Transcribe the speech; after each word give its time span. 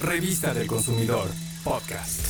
Revista 0.00 0.54
del 0.54 0.68
Consumidor, 0.68 1.28
podcast. 1.64 2.20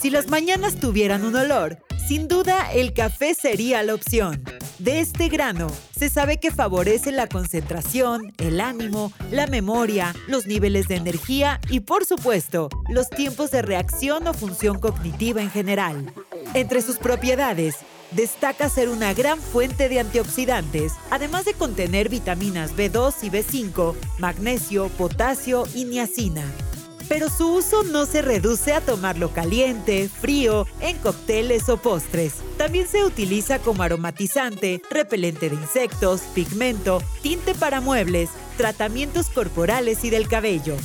Si 0.00 0.08
las 0.08 0.28
mañanas 0.28 0.76
tuvieran 0.76 1.22
un 1.26 1.36
olor, 1.36 1.78
sin 2.08 2.28
duda 2.28 2.72
el 2.72 2.94
café 2.94 3.34
sería 3.34 3.82
la 3.82 3.92
opción. 3.92 4.42
De 4.78 5.00
este 5.00 5.28
grano 5.28 5.70
se 5.94 6.08
sabe 6.08 6.40
que 6.40 6.50
favorece 6.50 7.12
la 7.12 7.26
concentración, 7.26 8.32
el 8.38 8.58
ánimo, 8.58 9.12
la 9.30 9.46
memoria, 9.46 10.14
los 10.26 10.46
niveles 10.46 10.88
de 10.88 10.96
energía 10.96 11.60
y 11.68 11.80
por 11.80 12.06
supuesto 12.06 12.70
los 12.88 13.10
tiempos 13.10 13.50
de 13.50 13.60
reacción 13.60 14.26
o 14.26 14.32
función 14.32 14.80
cognitiva 14.80 15.42
en 15.42 15.50
general. 15.50 16.10
Entre 16.54 16.80
sus 16.80 16.96
propiedades, 16.96 17.76
destaca 18.12 18.68
ser 18.68 18.88
una 18.88 19.14
gran 19.14 19.40
fuente 19.40 19.88
de 19.88 20.00
antioxidantes, 20.00 20.94
además 21.10 21.44
de 21.44 21.54
contener 21.54 22.08
vitaminas 22.08 22.76
B2 22.76 23.14
y 23.22 23.30
B5, 23.30 23.94
magnesio, 24.18 24.88
potasio 24.90 25.64
y 25.74 25.84
niacina 25.84 26.44
pero 27.10 27.28
su 27.28 27.54
uso 27.54 27.82
no 27.82 28.06
se 28.06 28.22
reduce 28.22 28.72
a 28.72 28.80
tomarlo 28.80 29.32
caliente, 29.32 30.08
frío, 30.08 30.68
en 30.78 30.96
cócteles 30.98 31.68
o 31.68 31.76
postres. 31.76 32.34
También 32.56 32.86
se 32.86 33.04
utiliza 33.04 33.58
como 33.58 33.82
aromatizante, 33.82 34.80
repelente 34.90 35.50
de 35.50 35.56
insectos, 35.56 36.20
pigmento, 36.36 37.02
tinte 37.20 37.52
para 37.56 37.80
muebles, 37.80 38.30
tratamientos 38.56 39.28
corporales 39.28 40.04
y 40.04 40.10
del 40.10 40.28
cabello. 40.28 40.76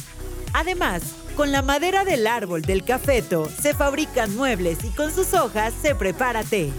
Además, 0.54 1.04
con 1.36 1.52
la 1.52 1.62
madera 1.62 2.04
del 2.04 2.26
árbol 2.26 2.64
del 2.64 2.84
cafeto 2.84 3.48
se 3.62 3.76
fabrican 3.76 4.36
muebles 4.36 4.84
y 4.84 4.90
con 4.90 5.14
sus 5.14 5.36
hojas 5.36 5.76
se 5.80 5.94
prepara 5.94 6.44
té. 6.44 6.72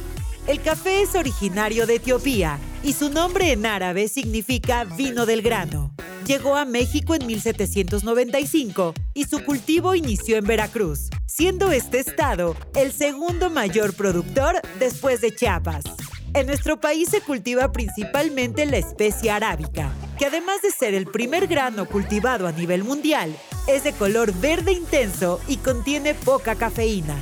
El 0.46 0.60
café 0.62 1.02
es 1.02 1.14
originario 1.14 1.86
de 1.86 1.96
Etiopía 1.96 2.58
y 2.82 2.92
su 2.92 3.10
nombre 3.10 3.52
en 3.52 3.66
árabe 3.66 4.08
significa 4.08 4.84
vino 4.84 5.26
del 5.26 5.42
grano 5.42 5.92
llegó 6.26 6.56
a 6.56 6.64
México 6.64 7.14
en 7.14 7.26
1795 7.26 8.94
y 9.14 9.24
su 9.24 9.44
cultivo 9.44 9.94
inició 9.94 10.36
en 10.36 10.44
Veracruz, 10.44 11.08
siendo 11.26 11.70
este 11.70 12.00
estado 12.00 12.56
el 12.74 12.92
segundo 12.92 13.48
mayor 13.48 13.94
productor 13.94 14.60
después 14.78 15.20
de 15.20 15.34
Chiapas. 15.34 15.84
En 16.34 16.46
nuestro 16.46 16.78
país 16.78 17.08
se 17.08 17.20
cultiva 17.20 17.72
principalmente 17.72 18.66
la 18.66 18.76
especie 18.76 19.30
arábica, 19.30 19.90
que 20.18 20.26
además 20.26 20.60
de 20.62 20.70
ser 20.70 20.94
el 20.94 21.06
primer 21.06 21.46
grano 21.46 21.86
cultivado 21.86 22.46
a 22.46 22.52
nivel 22.52 22.84
mundial, 22.84 23.34
es 23.68 23.84
de 23.84 23.92
color 23.92 24.34
verde 24.34 24.72
intenso 24.72 25.40
y 25.48 25.56
contiene 25.58 26.14
poca 26.14 26.56
cafeína. 26.56 27.16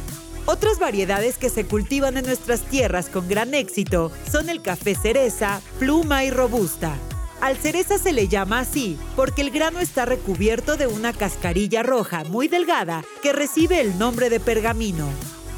Otras 0.46 0.78
variedades 0.78 1.38
que 1.38 1.48
se 1.48 1.64
cultivan 1.64 2.18
en 2.18 2.26
nuestras 2.26 2.60
tierras 2.60 3.08
con 3.08 3.28
gran 3.28 3.54
éxito 3.54 4.12
son 4.30 4.50
el 4.50 4.60
café 4.60 4.94
cereza, 4.94 5.62
pluma 5.78 6.24
y 6.24 6.30
robusta. 6.30 6.96
Al 7.40 7.56
cereza 7.56 7.98
se 7.98 8.12
le 8.12 8.28
llama 8.28 8.60
así 8.60 8.98
porque 9.16 9.40
el 9.40 9.50
grano 9.50 9.80
está 9.80 10.04
recubierto 10.04 10.76
de 10.76 10.86
una 10.86 11.14
cascarilla 11.14 11.82
roja 11.82 12.24
muy 12.24 12.48
delgada 12.48 13.04
que 13.22 13.32
recibe 13.32 13.80
el 13.80 13.98
nombre 13.98 14.28
de 14.28 14.38
pergamino. 14.38 15.08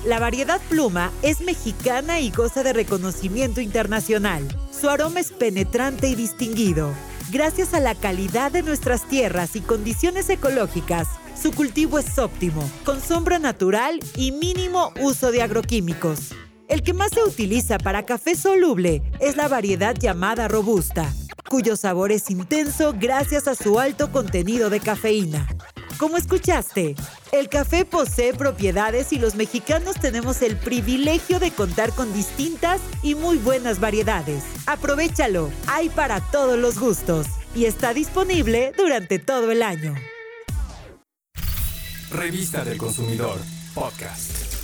La 0.04 0.20
variedad 0.20 0.60
pluma 0.68 1.10
es 1.22 1.40
mexicana 1.40 2.20
y 2.20 2.30
goza 2.30 2.62
de 2.62 2.72
reconocimiento 2.72 3.60
internacional. 3.60 4.46
Su 4.70 4.88
aroma 4.88 5.18
es 5.18 5.32
penetrante 5.32 6.06
y 6.06 6.14
distinguido. 6.14 6.92
Gracias 7.30 7.74
a 7.74 7.80
la 7.80 7.96
calidad 7.96 8.52
de 8.52 8.62
nuestras 8.62 9.08
tierras 9.08 9.56
y 9.56 9.60
condiciones 9.60 10.30
ecológicas, 10.30 11.08
su 11.40 11.50
cultivo 11.52 11.98
es 11.98 12.18
óptimo, 12.18 12.62
con 12.84 13.00
sombra 13.00 13.40
natural 13.40 13.98
y 14.14 14.30
mínimo 14.30 14.92
uso 15.00 15.32
de 15.32 15.42
agroquímicos. 15.42 16.32
El 16.68 16.82
que 16.82 16.94
más 16.94 17.10
se 17.10 17.24
utiliza 17.24 17.78
para 17.78 18.06
café 18.06 18.36
soluble 18.36 19.02
es 19.18 19.36
la 19.36 19.48
variedad 19.48 19.96
llamada 19.96 20.46
robusta, 20.46 21.12
cuyo 21.50 21.76
sabor 21.76 22.12
es 22.12 22.30
intenso 22.30 22.94
gracias 22.96 23.48
a 23.48 23.56
su 23.56 23.80
alto 23.80 24.12
contenido 24.12 24.70
de 24.70 24.78
cafeína. 24.78 25.48
Como 25.98 26.18
escuchaste, 26.18 26.94
el 27.32 27.48
café 27.48 27.84
posee 27.84 28.34
propiedades 28.34 29.12
y 29.12 29.18
los 29.18 29.34
mexicanos 29.34 29.96
tenemos 30.00 30.42
el 30.42 30.56
privilegio 30.56 31.38
de 31.38 31.50
contar 31.50 31.92
con 31.92 32.12
distintas 32.12 32.80
y 33.02 33.14
muy 33.14 33.36
buenas 33.38 33.80
variedades. 33.80 34.44
Aprovechalo, 34.66 35.50
hay 35.66 35.88
para 35.88 36.20
todos 36.20 36.58
los 36.58 36.78
gustos 36.78 37.26
y 37.54 37.64
está 37.64 37.94
disponible 37.94 38.72
durante 38.76 39.18
todo 39.18 39.50
el 39.50 39.62
año. 39.62 39.94
Revista 42.10 42.64
del 42.64 42.78
Consumidor, 42.78 43.38
podcast. 43.74 44.55